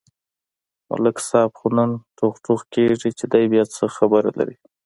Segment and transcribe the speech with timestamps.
[0.89, 4.57] ملک صاحب خو نن ټوغ ټوغ کېږي، چې دی بیا څه خبره لري.